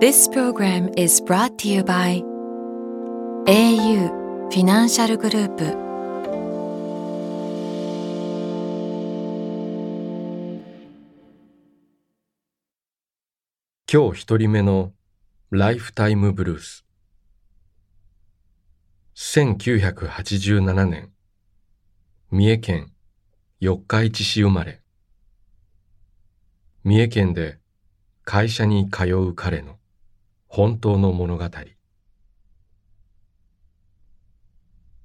[0.00, 2.22] This program is brought to you by
[3.48, 5.64] au フィナンシャルグループ
[13.92, 14.92] 今日一人目の
[15.50, 16.84] ライフタイムブルース
[19.16, 21.10] 1987年
[22.30, 22.92] 三重県
[23.58, 24.80] 四日市市生まれ
[26.84, 27.58] 三重県で
[28.22, 29.78] 会社に通う彼の
[30.50, 31.44] 本当の物語。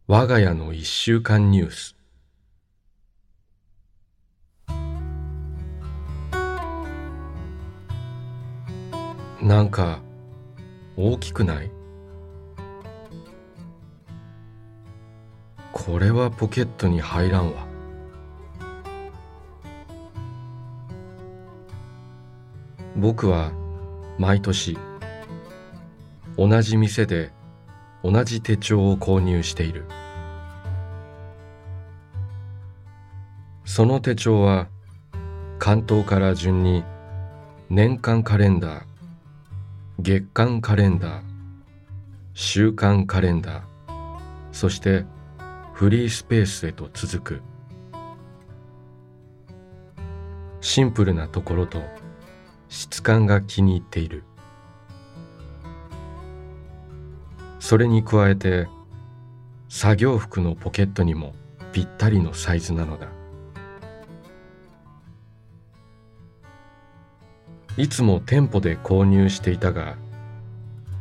[0.08, 1.98] 我が家の一週間ニュース。
[9.42, 10.00] なんか
[10.96, 11.70] 大きくない？
[15.74, 17.68] これはポケットに入らんわ。
[22.96, 23.52] 僕は
[24.18, 24.78] 毎年
[26.38, 27.32] 同じ店で
[28.04, 29.86] 同じ手帳を購入している。
[33.66, 34.68] その手帳は
[35.58, 36.84] 関東から順に
[37.70, 38.84] 年間カレンダー
[40.00, 41.24] 月間カレンダー
[42.34, 43.64] 週間カレンダー
[44.52, 45.06] そして
[45.74, 47.42] フリースペースへと続く。
[50.62, 51.82] シンプルなところと
[52.70, 54.24] 質感が気に入っている。
[57.64, 58.68] それに加えて
[59.70, 61.34] 作業服のポケットにも
[61.72, 63.08] ぴったりのサイズなのだ。
[67.78, 69.96] いつも店舗で購入していたが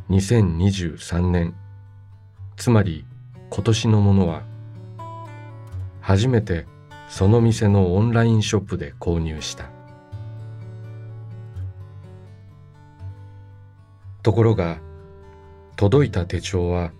[0.09, 1.53] 2023年
[2.55, 3.05] つまり
[3.49, 4.43] 今年のものは
[5.99, 6.65] 初めて
[7.09, 9.69] その店のオンラインショップで購入した。
[14.21, 14.77] ところが
[15.83, 16.93] 届いた手帳は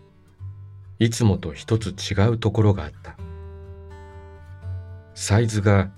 [0.99, 3.15] いつもと一つ違うところがあった。
[5.15, 5.89] サイズが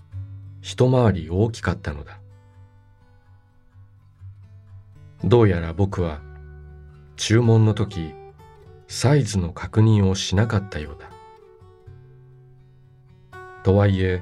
[0.61, 2.19] 一回り大きかったのだ。
[5.23, 6.21] どうやら僕は
[7.15, 8.13] 注文の時
[8.87, 11.09] サイズの確認をしなかったようだ。
[13.63, 14.21] とはいえ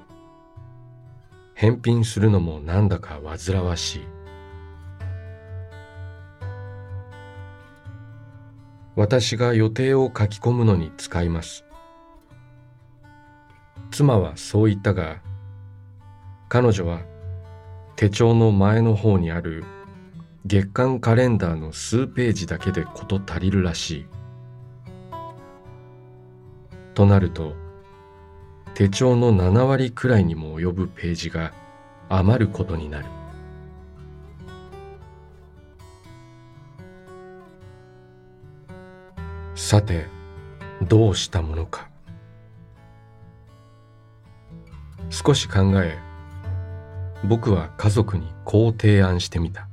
[1.54, 4.23] 返品するのもなんだか煩わしい。
[8.96, 11.66] 私が予定を書き込むのに使います。
[13.92, 15.22] 妻はそう言ったが
[16.50, 17.02] 彼女は
[17.96, 19.64] 手帳の前の方にある
[20.46, 24.06] 月間カレンダーの数ページだけで事足りるらしい。
[26.94, 27.54] となると
[28.76, 31.54] 手帳の7割くらいにも及ぶページが
[32.10, 33.23] 余ることになる。
[39.66, 40.08] さて
[40.82, 41.88] どうしたものか。
[45.10, 45.98] 少し考え
[47.24, 49.70] 僕は家族にこう提案してみた。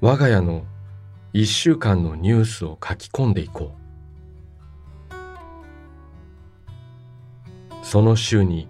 [0.00, 0.64] 我が家の
[1.34, 3.74] 一週間のニュースを書き込んでいこ
[5.10, 5.14] う。
[7.84, 8.68] その週に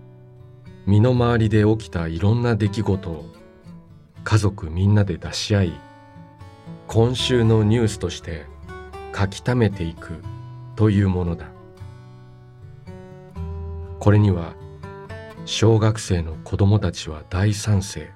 [0.85, 3.25] 身の回りで起きたいろんな出来事を
[4.25, 5.86] 家族みんなで出し合い
[6.89, 8.47] 今週のニュースとして
[9.15, 10.23] 書き溜めていく
[10.77, 11.47] というものだ。
[13.99, 14.55] これには
[15.47, 18.11] 小学生の子供たちは大賛成。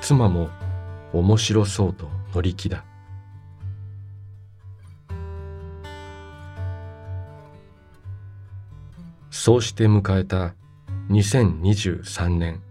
[0.00, 0.48] 妻も
[1.12, 2.84] 面白そうと乗り気だ。
[9.30, 10.54] そうして迎えた
[11.10, 12.62] 2023年。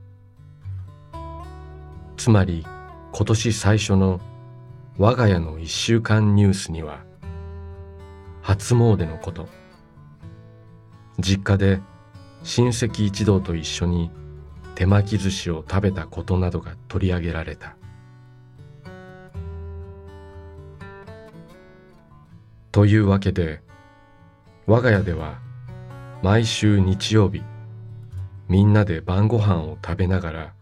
[2.18, 2.66] つまり
[3.16, 4.20] 今年最初の
[4.98, 7.04] 我が家の一週間ニュースには
[8.42, 9.48] 初詣のこと。
[11.20, 11.80] 実家で
[12.42, 14.10] 親戚一同と一緒に
[14.74, 17.76] 手巻き寿司を食べたことなどが取り上げられた。
[22.72, 23.62] というわけで
[24.66, 25.38] 我が家では
[26.24, 27.44] 毎週日曜日
[28.50, 30.54] みんなで晩ご飯を食べながら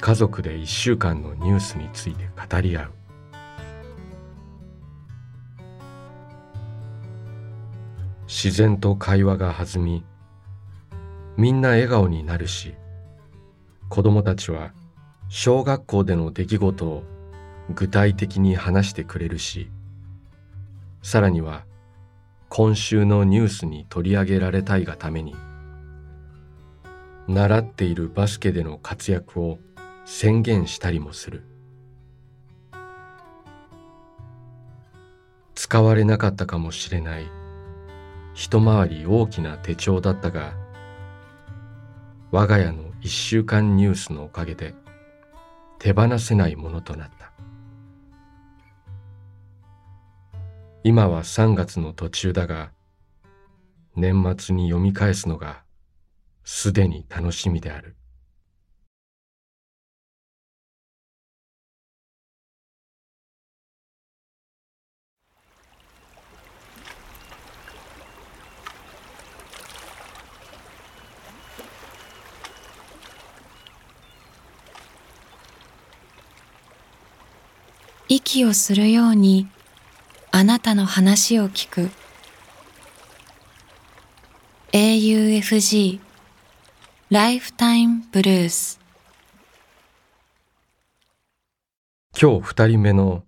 [0.00, 3.00] 家族で一週間のニュースについて語り合う。
[8.26, 10.04] 自然と会話が弾み
[11.36, 12.76] みんな笑顔になるし
[13.88, 14.72] 子供たちは
[15.28, 17.02] 小学校での出来事を
[17.74, 19.68] 具体的に話してくれるし
[21.02, 21.64] さらには
[22.48, 25.34] 今週のニュースに取り上げられたいがために
[27.26, 29.58] 習っているバスケでの活躍を
[30.12, 31.44] 宣言したりもする。
[35.54, 37.30] 使われなかったかもしれない。
[38.34, 40.52] 一回り大きな手帳だったが
[42.32, 44.74] 我が家の一週間ニュースのおかげで
[45.78, 47.32] 手放せないものとなった。
[50.82, 52.72] 今は3月の途中だが
[53.94, 55.62] 年末に読み返すのが
[56.42, 57.94] すでに楽しみである。
[78.12, 79.46] 息をするように
[80.32, 81.90] あなたの話を聞く。
[84.72, 86.00] AUFG
[87.10, 88.80] ライフタイムブルース
[92.20, 93.22] 今日二人目の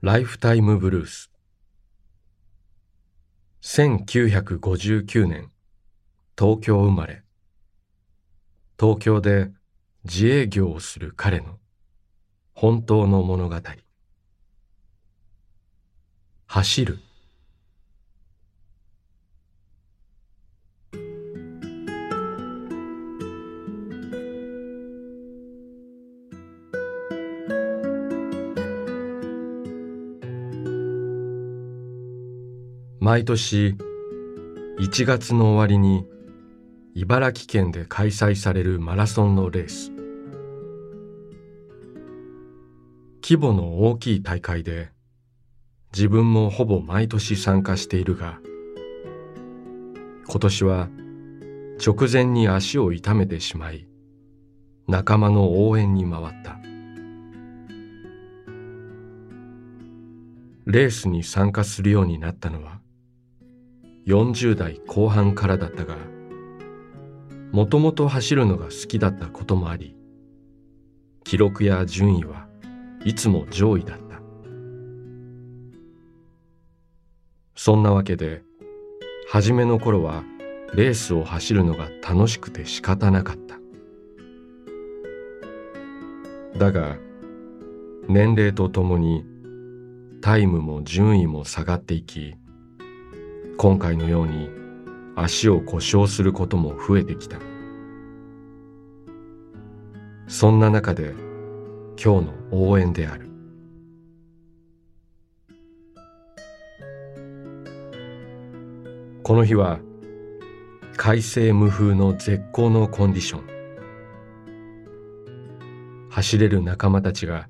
[0.00, 1.30] ライフタイムブルース
[3.60, 5.50] 1959年
[6.38, 7.22] 東京生まれ。
[8.80, 9.50] 東京で
[10.04, 11.58] 自営業をする彼の
[12.54, 13.56] 本当の物語。
[16.46, 16.98] 走る。
[33.00, 33.76] 毎年
[34.80, 36.06] 1月の終わりに
[36.94, 39.92] 茨城県で開催されるマラソンのレース。
[43.22, 44.95] 規模の大きい大会で
[45.96, 48.38] 自分もほぼ毎年参加しているが
[50.28, 50.90] 今年は
[51.82, 53.88] 直前に足を痛めてしまい
[54.86, 56.58] 仲間の応援に回った。
[60.66, 62.80] レースに参加するようになったのは
[64.06, 65.96] 40代後半からだったが
[67.52, 69.96] もともと走るのが好きだったこともあり
[71.24, 72.48] 記録や順位は
[73.02, 74.05] いつも上位だった。
[77.66, 78.44] そんなわけで
[79.28, 80.22] 初めの頃は
[80.76, 83.58] レースを走るのが楽しくて仕方なかった。
[86.56, 86.96] だが
[88.06, 89.24] 年齢とともに
[90.20, 92.36] タイムも順位も下がっていき
[93.58, 94.48] 今回のように
[95.16, 97.38] 足を故障することも増えてきた。
[100.28, 101.14] そんな中で
[102.00, 103.28] 今日の応援である。
[109.26, 109.80] この日は
[110.96, 113.42] 快晴無風の絶好のコンディション。
[116.10, 117.48] 走れる仲間たちが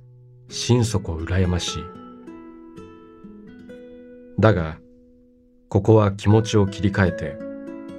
[0.49, 1.85] 心底羨ましい。
[4.40, 4.78] だが
[5.68, 7.37] ここは気持ちを切り替えて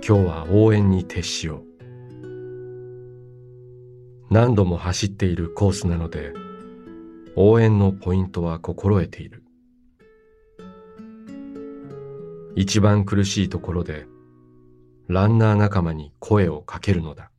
[0.03, 1.63] 今日は応援に徹しよう。
[4.31, 6.33] 何度も走っているコースなので
[7.35, 9.43] 応援のポイントは心得ている。
[12.59, 14.07] 一番苦しいところで
[15.07, 17.29] ランナー仲間に声をかけるのだ。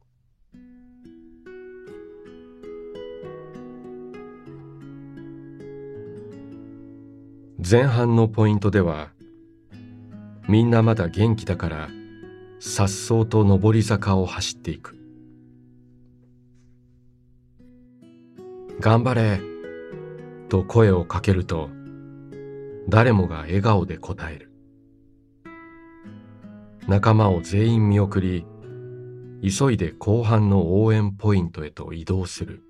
[7.69, 9.11] 前半のポイントでは
[10.47, 11.89] みんなまだ元気だから
[12.61, 14.97] さっそうと上り坂を走っていく。
[18.79, 19.41] 頑張れ
[20.49, 21.71] と声をかけると
[22.89, 24.48] 誰もが笑顔で答える。
[26.89, 28.47] 仲間を全員見送り
[29.43, 32.63] 急いで後半の応援ポイントへと移動する。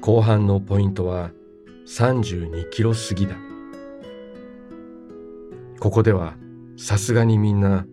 [0.00, 1.30] 後半のポイントは
[1.86, 3.36] 32キロ過ぎだ。
[5.78, 6.34] ここでは
[6.76, 7.86] さすがにみんな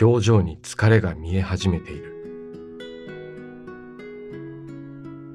[0.00, 2.14] 表情に疲れが見え始めている。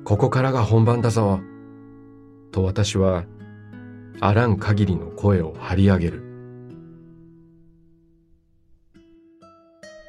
[0.06, 1.42] ここからが本番だぞ。
[2.54, 3.26] と私は
[4.22, 6.24] あらん限りの声を張り上げる。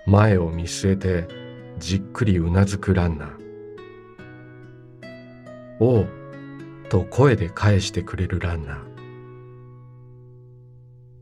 [0.07, 1.29] 前を見据えて
[1.79, 3.37] じっくりうなずくランナー
[5.81, 6.09] おう
[6.89, 8.87] と声で返してくれるランナー。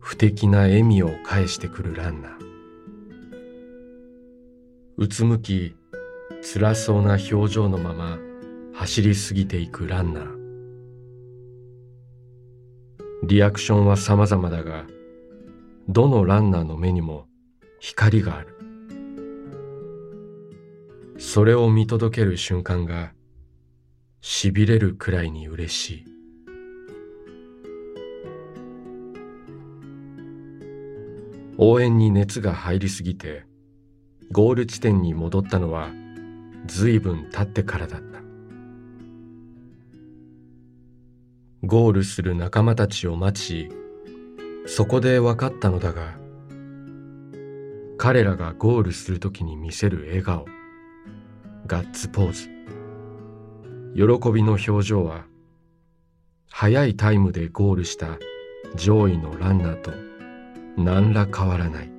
[0.01, 2.33] 不敵な笑みを返してくるランナー。
[4.99, 5.75] うつむき
[6.43, 8.19] 辛そうな表情のまま
[8.75, 10.44] 走り過ぎていくランナー。
[13.27, 14.85] リアクションは様々だが
[15.89, 17.27] どのランナーの目にも
[17.81, 18.49] 光がある。
[21.19, 23.13] それを見届ける瞬間が
[24.21, 26.05] しびれるくらいに嬉しい。
[31.57, 33.47] 応援に熱が入りすぎて
[34.33, 35.89] ゴール地点に戻ったのは
[36.67, 38.14] 随分経ってからだった。
[41.67, 43.69] ゴールする仲間たちを待ち
[44.67, 46.17] そこで分かったのだが
[47.97, 50.47] 彼らがゴールするときに見せる笑顔
[51.67, 52.55] ガッツポーズ。
[53.95, 55.25] 喜びの表情は
[56.51, 58.19] 速いタイムでゴールした
[58.75, 59.93] 上位のランナーと
[60.77, 61.91] 何ら変わらない。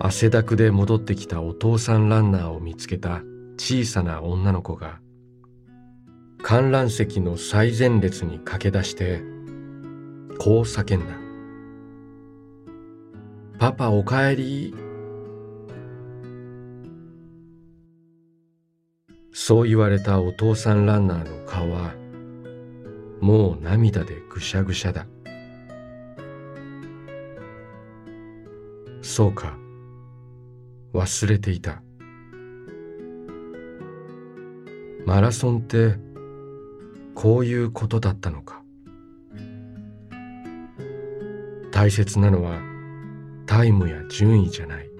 [0.00, 3.22] 汗だくで戻ってきたお父さんランナーを見つけた
[3.56, 5.00] 小さな女の子が
[6.44, 9.22] 観覧席の最前列に駆け出して
[10.38, 11.14] こう叫んだ
[13.58, 14.74] 「パパおかえり」
[19.32, 21.94] そう言われたお父さんランナーの顔は
[23.22, 25.06] もう涙でぐしゃぐしゃだ。
[29.00, 29.56] そうか。
[30.92, 31.82] 忘れていた。
[35.06, 36.03] マラソンって
[37.14, 38.62] こういうことだったのか。
[41.70, 42.60] 大切なのは
[43.46, 44.90] タイムや順位じゃない。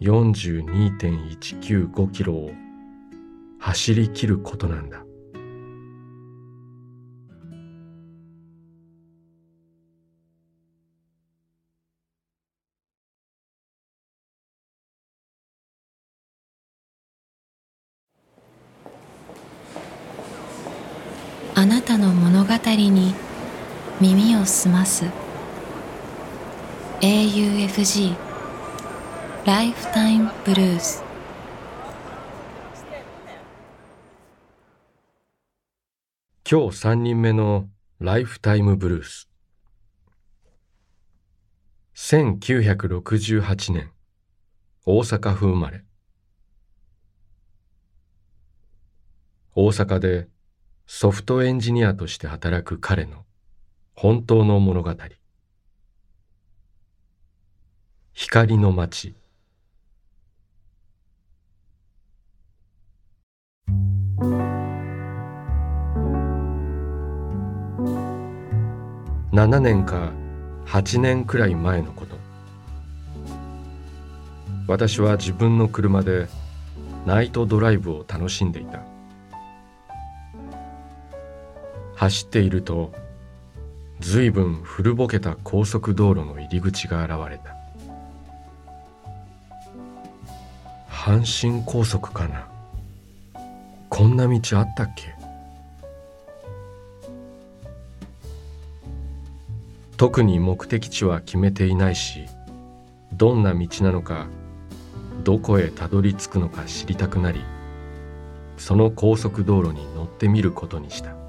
[0.00, 2.50] 42.195キロを
[3.58, 5.05] 走り切ることなんだ。
[21.66, 23.12] あなたの物語に
[24.00, 25.04] 耳を澄ます。
[27.00, 28.14] AUFG
[29.44, 31.02] ライフタイムブルース
[36.48, 37.68] 今日三人目の
[37.98, 39.28] ライフタイムブルース。
[41.96, 43.90] 1968年。
[44.84, 45.82] 大阪府生まれ。
[49.56, 50.28] 大阪で
[50.88, 53.24] ソフトエンジニアとして働く彼の
[53.94, 54.94] 本当の物語。
[58.12, 59.16] 光の街。
[69.32, 70.12] 7年か
[70.66, 72.16] 8年くらい前のこと。
[74.68, 76.28] 私は自分の車で
[77.04, 78.95] ナイトドライブを楽しんでいた。
[81.96, 82.92] 走っていると
[84.00, 87.56] ずいぶん古ぼけた高速道路の入り口が現れた。
[90.88, 92.46] 阪神高速かな。
[93.88, 95.14] こんな道あったっけ？
[99.96, 102.26] 特に目的地は決めていないし
[103.14, 104.26] どんな道なのか
[105.24, 107.42] どこへたどり着くのか知りたくなり
[108.58, 111.25] その高速道路に乗ってみることにした。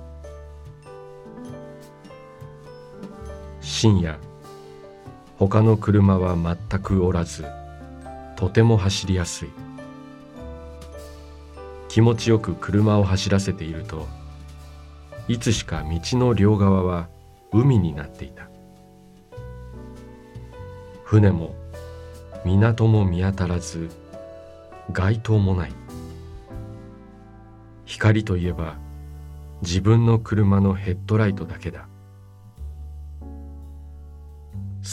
[3.69, 4.17] 深夜。
[5.38, 7.45] 他の車は全くおらず
[8.38, 9.50] とても走りやすい。
[11.89, 14.07] 気持ちよく車を走らせていると
[15.27, 17.09] いつしか道の両側は
[17.51, 18.47] 海になっていた。
[21.03, 21.53] 船も
[22.45, 23.89] 港も見当たらず
[24.93, 25.74] 街灯もない。
[27.86, 28.77] 光といえば
[29.62, 31.86] 自分の車のヘッドライトだけだ。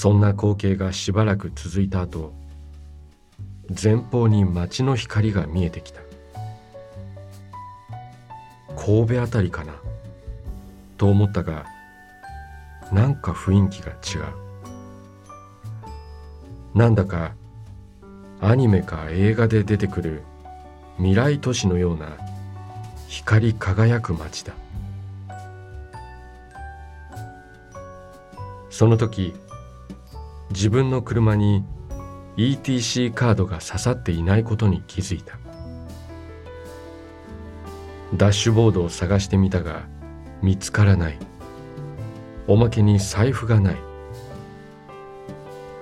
[0.05, 2.35] そんな光景がしばらく続いた後
[3.83, 6.03] 前方に街の光が見えてきた。
[8.77, 9.73] 神戸あたりかな？
[10.99, 11.65] と思ったが
[12.93, 14.19] なんか雰囲気が違
[16.75, 16.77] う。
[16.77, 17.33] なんだか
[18.43, 20.23] アニメか映画で出てくる
[20.99, 22.11] 未来都市のような
[23.09, 24.53] 光り輝く街だ。
[28.69, 29.33] その時
[30.55, 31.65] 自分の車に
[32.37, 35.37] ETC カードが刺さっていないことに気づいた。
[38.15, 39.83] ダッシュボードを探してみたが
[40.43, 41.19] 見つからない。
[42.47, 43.77] おまけに財布がない。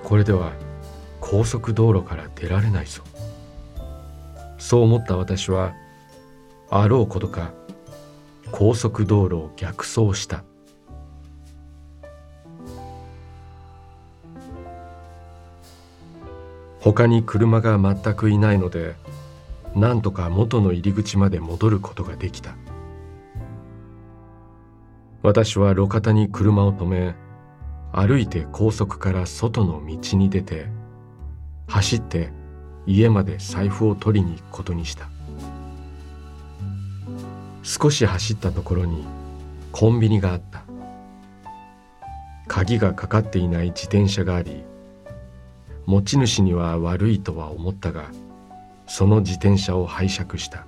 [0.05, 0.53] これでは
[1.21, 3.03] 高速道路から出られないぞ。
[4.57, 5.75] そう思った私は
[6.71, 7.53] あろうことか
[8.51, 10.45] 高速道路を逆走した。
[16.83, 18.97] 他に車が全くいないので
[19.77, 22.57] なんとか元の入り口まで戻ることができた。
[25.23, 27.15] 私は路肩に車を止め
[27.93, 30.67] 歩いて高速から外の道に出て
[31.69, 32.33] 走って
[32.85, 35.09] 家まで財布を取りに行くことにした。
[37.63, 39.05] 少し走ったところに
[39.71, 40.65] コンビニがあった。
[42.49, 44.65] 鍵がかかっていない自転車があり
[45.87, 48.11] 持ち主には悪いとは思ったが
[48.87, 50.67] その自転車を拝借した。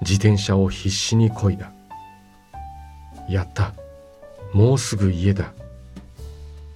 [0.00, 1.70] 自転車を必死にこいだ。
[3.28, 3.72] やった。
[4.52, 5.52] もうすぐ家だ。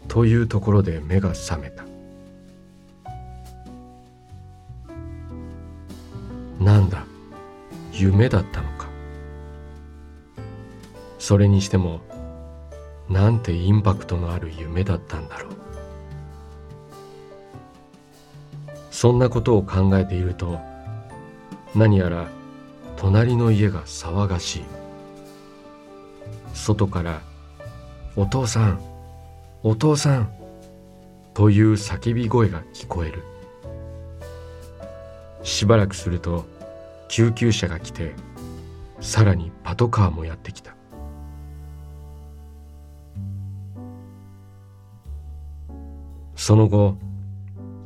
[0.06, 1.84] というところで目が覚めた。
[6.58, 7.04] なんだ
[7.92, 8.88] 夢だったのか。
[11.18, 12.00] それにしても
[13.08, 15.52] なんてインパクトのある夢だったんだろう。
[18.90, 20.58] そんなことを考えていると
[21.74, 22.28] 何やら
[22.96, 24.64] 隣の家が騒がしい。
[26.52, 27.22] 外から
[28.16, 28.80] 「お父さん
[29.62, 30.32] お父さん」
[31.32, 33.22] という叫び声が聞こえる。
[35.44, 36.44] しばらくすると
[37.08, 38.14] 救急車が来て
[39.00, 40.77] さらにパトカーもやってきた。
[46.48, 46.96] その後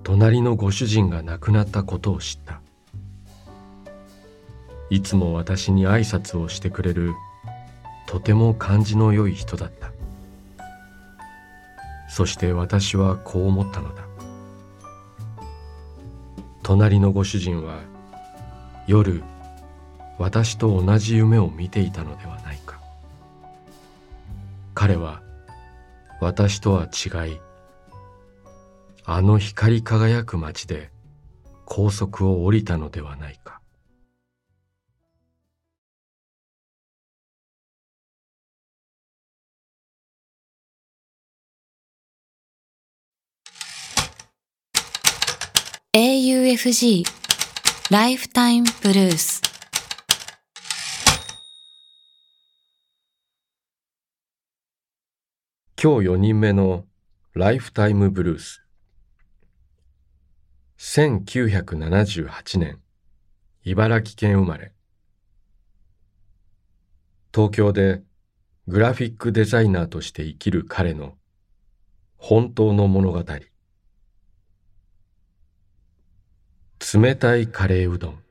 [0.05, 2.61] 隣のご主人が亡くなったことを知った。
[4.89, 7.13] いつも私に挨拶をしてくれる
[8.07, 9.91] とても感じの良い人だった。
[12.09, 14.05] そして私はこう思ったのだ。
[16.63, 17.81] 隣のご主人は
[18.87, 19.25] 夜
[20.19, 22.79] 私と同じ夢を見ていたのではないか。
[24.73, 25.21] 彼は
[26.21, 27.41] 私とは違い
[29.05, 30.93] あの光り輝く街で
[31.65, 33.61] 高速を降りたのではないか
[45.93, 47.05] 「AUFG
[47.91, 49.43] ライフタイムブルース」
[55.83, 56.85] 今日4人目の
[57.35, 58.62] ライフタイムブルース
[60.85, 62.81] 1978年
[63.63, 64.73] 茨城県生まれ。
[67.33, 68.03] 東京で
[68.67, 71.15] グラフィックデザイナーとして生きる彼の
[72.17, 73.25] 本当の物語。
[76.95, 78.22] 冷たいカレーうどん。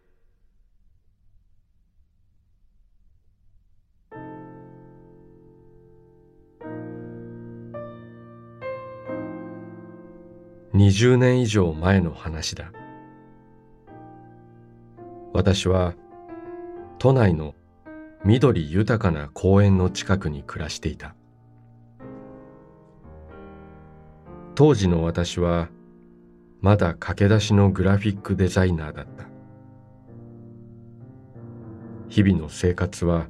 [10.82, 12.72] 20年以上前の話だ。
[15.32, 15.94] 私は
[16.98, 17.54] 都内の
[18.26, 21.14] 緑豊かな公園の近くに暮らしていた。
[24.56, 25.70] 当時の私は
[26.62, 29.26] まだ駆け出しのグラフィックデザイナーだった。
[32.10, 33.28] 日々の生活は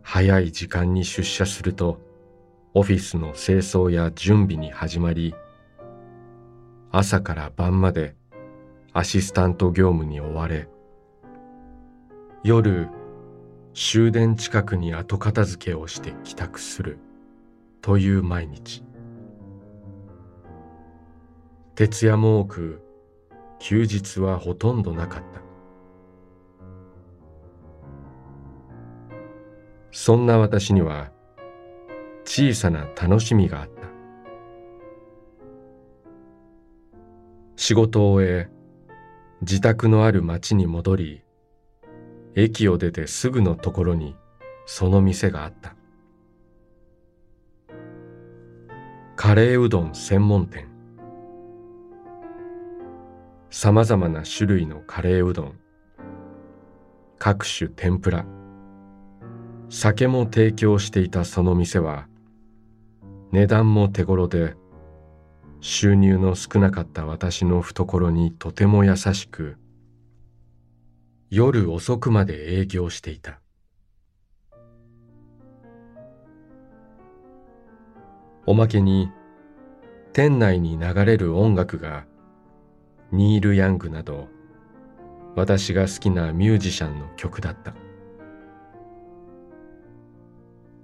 [0.00, 2.00] 早い時間に出社すると
[2.72, 5.34] オフィスの清掃や準備に始まり
[6.90, 8.16] 朝から晩まで
[8.92, 10.68] アシスタント業務に追われ
[12.42, 12.88] 夜
[13.74, 16.98] 終電近くに後片付けをして帰宅する
[17.80, 18.82] という毎日。
[21.74, 22.82] 徹夜も多く
[23.60, 25.42] 休日はほとんどなかった。
[29.92, 31.12] そんな私には
[32.24, 33.77] 小さな楽しみがあった。
[37.60, 38.48] 仕事を終え
[39.40, 41.22] 自宅のある町に戻り
[42.36, 44.14] 駅を出てすぐのところに
[44.64, 45.74] その店があった。
[49.16, 50.68] カレーうどん専門店。
[53.50, 55.58] さまざまな種類のカレーうどん。
[57.18, 58.24] 各種天ぷら。
[59.68, 62.06] 酒も提供していたその店は
[63.32, 64.54] 値段も手頃で
[65.60, 69.56] 収入の少なかった私の懐にとても優しく
[71.30, 73.40] 夜遅くまで営業していた。
[78.46, 79.10] おまけに
[80.12, 82.06] 店内に流れる音楽が
[83.12, 84.28] ニール・ヤングなど
[85.36, 87.74] 私が好きなミュージシャンの曲だった。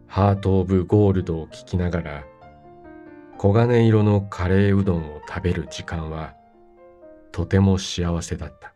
[0.06, 2.24] ハート・オブ・ゴールドを聴きながら
[3.38, 6.34] 黄金色のカレーうどんを食べる時間は
[7.30, 8.74] とても幸せだった。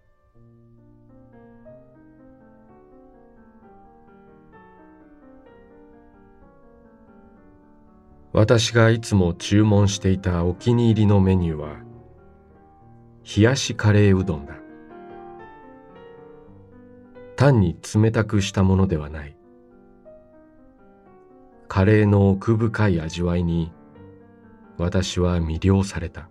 [8.33, 11.77] 私がいつも注文していたお気に入りのメニューは
[13.37, 14.55] 冷やしカレーうどんだ。
[17.37, 19.37] 単に冷たくしたものではない。
[21.69, 23.73] カレーの奥深い味わいに
[24.79, 26.29] 私は魅了された。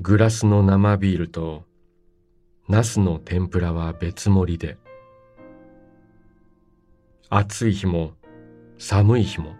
[0.00, 1.64] グラスの生ビールと
[2.68, 4.76] ナスの天ぷらは別盛りで
[7.30, 8.12] 暑い日も
[8.78, 9.56] 寒い日も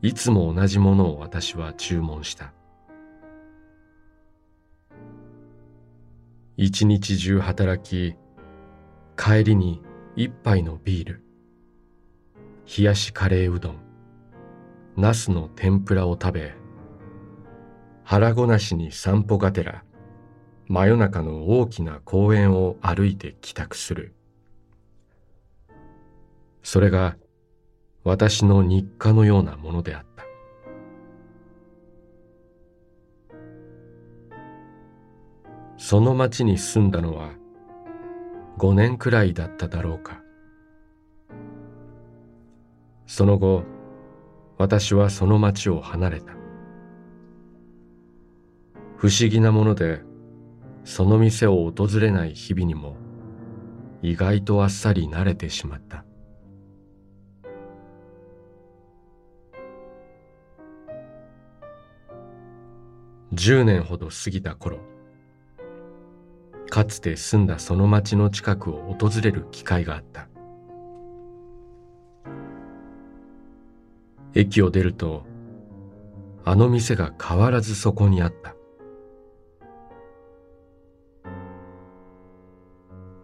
[0.00, 2.52] いつも同じものを私は注文した。
[6.56, 8.16] 一日中働き
[9.16, 9.82] 帰りに
[10.16, 11.31] 一杯のビール。
[12.74, 13.76] 冷やしカレーうどん。
[14.96, 16.54] ナスの天ぷらを食べ
[18.02, 19.84] 腹ごなしに散歩がてら
[20.68, 24.14] 真夜中の大きな公園を歩いて帰宅する。
[26.62, 27.16] それが
[28.04, 30.24] 私の日課のようなものであった。
[35.76, 37.32] その町に住んだのは
[38.56, 40.21] 5年くらいだっただろうか。
[43.14, 43.64] その後
[44.56, 46.32] 私はその町を離れた。
[48.96, 50.00] 不思議なもので
[50.84, 52.96] その店を訪れない日々にも
[54.00, 56.06] 意外とあっさり慣れてしまった。
[63.34, 64.78] 10年ほど過ぎた頃
[66.70, 70.31] かつて住んだその町の近くを訪れる機会があった。
[74.34, 75.24] 駅を出ると
[76.44, 78.54] あの店が変わらずそこにあった。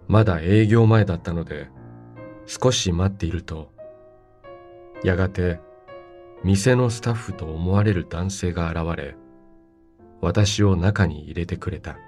[0.06, 1.68] まだ営業前だったので
[2.46, 3.70] 少し待っていると
[5.04, 5.60] やがて
[6.42, 9.16] 店のスタッフと思われる男性が現れ
[10.20, 11.98] 私を中に入れてくれた。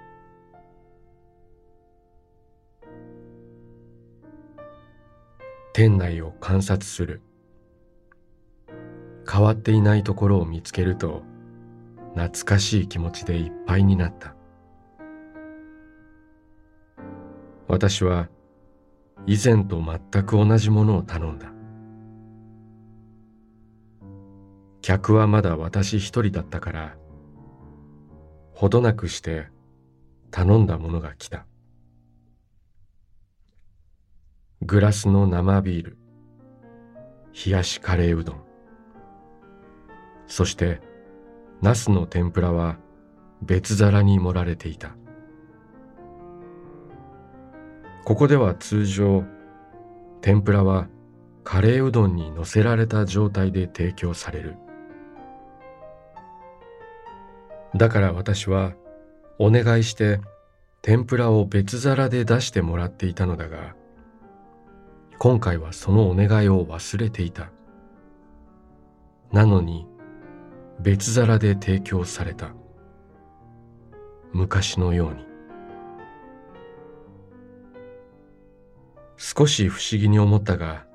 [5.73, 7.21] 店内を観察する。
[9.29, 11.23] 変わっていないところを見つけると
[12.15, 14.35] 懐かしい気持ちでいっぱいになった。
[17.67, 18.27] 私は
[19.25, 21.51] 以前と全く同じものを頼んだ。
[24.81, 26.97] 客はまだ私一人だったから
[28.53, 29.47] ほどなくして
[30.31, 31.45] 頼んだものが来た。
[34.63, 35.97] グラスの生ビール
[37.45, 38.50] 冷やしカレーうどん。
[40.31, 40.79] そして
[41.61, 42.77] ナスの天ぷらは
[43.41, 44.95] 別皿に盛られていた。
[48.05, 49.25] ここでは通常
[50.21, 50.87] 天ぷらは
[51.43, 54.55] カレーうどんに乗せられた状態で提供される。
[57.75, 58.71] だから私は
[59.37, 60.21] お願いして
[60.81, 63.75] 天ぷらを別皿で出してもらっていたのだが
[65.19, 67.51] 今回はそのお願いを忘れていた。
[69.33, 69.90] なのに
[70.81, 72.55] 別皿で提供された。
[74.33, 75.25] 昔のように。
[79.17, 80.87] 少し不思議に思ったが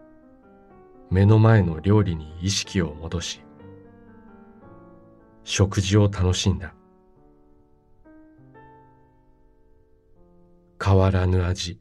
[1.10, 3.40] 目の前の料理に意識を戻し
[5.44, 6.74] 食事を楽しんだ。
[10.84, 11.78] 変わらぬ味。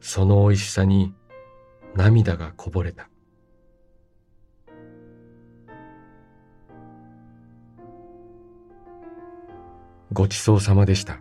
[0.00, 1.14] その美味しさに
[1.94, 3.10] 涙がこぼれた。
[10.14, 11.20] ごちそうさまでした。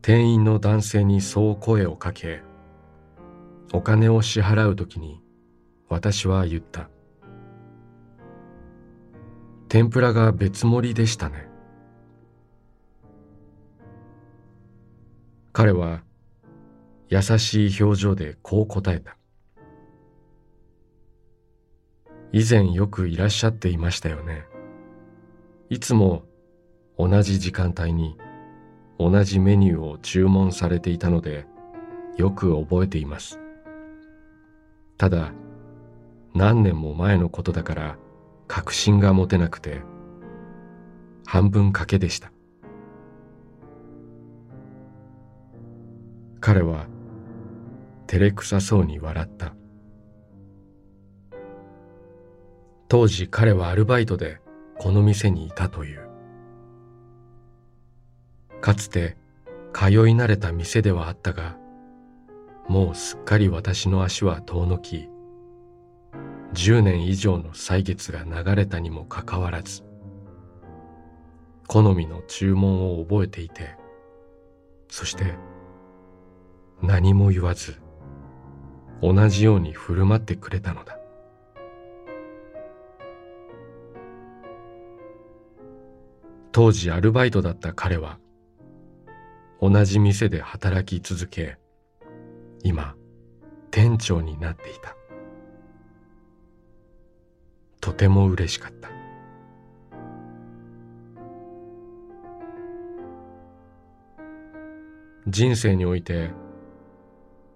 [0.00, 2.40] 店員の男性にそう声をかけ
[3.74, 5.20] お金を支払うときに
[5.90, 6.88] 私は言った。
[9.68, 11.48] 天ぷらが別盛りでしたね。
[15.52, 16.02] 彼は
[17.10, 19.18] 優しい表情でこう答えた。
[22.32, 24.46] 以前よくいらっしゃっていましたよね。
[25.72, 26.24] いつも
[26.98, 28.18] 同じ時間帯に
[28.98, 31.46] 同じメニューを注文されていたので
[32.18, 33.40] よく覚えています。
[34.98, 35.32] ただ
[36.34, 37.96] 何年も前のことだから
[38.48, 39.80] 確信が持てなくて
[41.24, 42.30] 半分賭けでした。
[46.42, 46.86] 彼は
[48.08, 49.54] 照れくさそうに笑った。
[52.88, 54.42] 当時彼はアルバイトで
[54.82, 56.08] この店にいたという。
[58.60, 59.16] かつて
[59.72, 61.56] 通い慣れた店ではあったが、
[62.66, 65.08] もうすっかり私の足は遠のき、
[66.54, 69.84] 10年以上の歳月が流れたにもかかわらず、
[71.68, 73.76] 好みの注文を覚えていて、
[74.88, 75.36] そして
[76.82, 77.80] 何も言わず、
[79.00, 81.01] 同じように振る舞ってくれたのだ。
[86.52, 88.18] 当時アルバイトだった彼は
[89.60, 91.56] 同じ店で働き続け
[92.62, 92.94] 今
[93.70, 94.94] 店長になっていた。
[97.80, 98.90] とても嬉しかった。
[105.26, 106.30] 人生において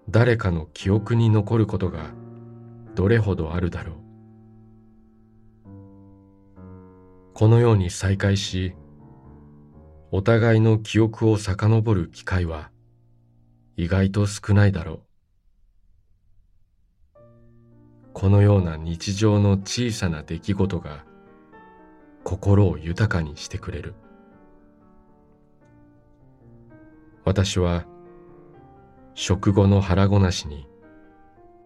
[0.09, 2.11] 誰かの記憶に残ることが
[2.95, 3.95] どれほどあるだろう。
[7.35, 8.75] このように再会し
[10.09, 12.71] お互いの記憶を遡る機会は
[13.75, 15.01] 意外と少ないだろう。
[18.13, 21.03] このような日常の小さな出来事が
[22.23, 23.95] 心を豊かにしてくれる。
[27.25, 27.85] 私は
[29.13, 30.67] 食後の腹ごなしに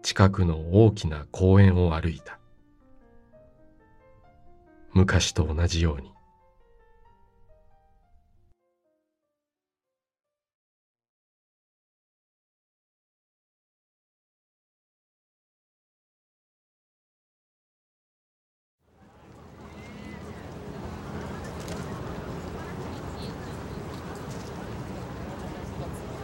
[0.02, 2.40] 近くの大きな公園を歩いた。
[4.92, 6.10] 昔と同じように。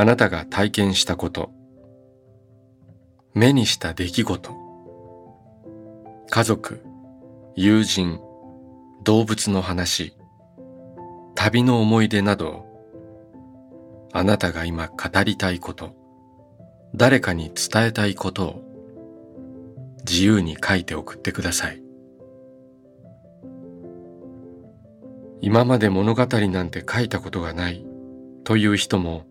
[0.00, 1.50] あなたが体験したこと、
[3.34, 4.52] 目にした出来事、
[6.30, 6.84] 家族、
[7.56, 8.20] 友人、
[9.02, 10.14] 動物の話、
[11.34, 12.64] 旅の思い出など、
[14.12, 15.96] あなたが今語りたいこと、
[16.94, 18.62] 誰かに伝えたいことを。
[20.08, 21.82] 自由に書いて送ってください。
[25.40, 27.84] 今まで物語なんて書いたことがない。
[28.44, 29.26] という人も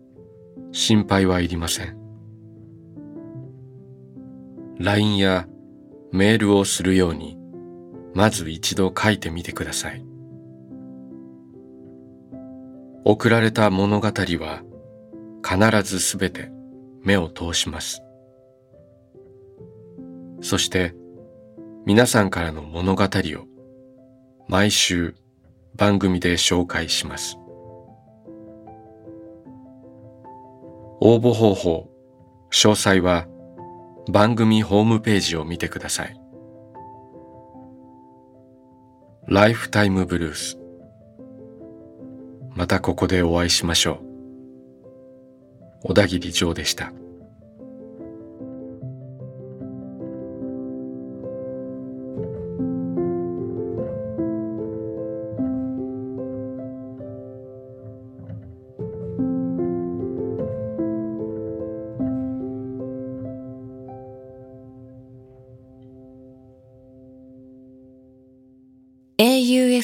[0.72, 1.96] 心配はいりません。
[4.78, 5.46] LINE や
[6.12, 7.36] メールをするように、
[8.14, 10.04] まず一度書いてみてください。
[13.04, 14.62] 送られた物語は
[15.42, 16.50] 必ずすべて
[17.02, 18.02] 目を通します。
[20.40, 20.94] そして
[21.86, 23.46] 皆さんからの物語を
[24.46, 25.14] 毎週
[25.74, 27.38] 番組で紹介します。
[31.10, 31.88] 応募方法、
[32.52, 33.26] 詳細は
[34.10, 36.20] 番組ホームページを見てください。
[39.26, 40.58] ライフタイムブルース。
[42.54, 44.02] またここでお会いしましょ
[45.82, 45.88] う。
[45.88, 46.92] 小田切城でした。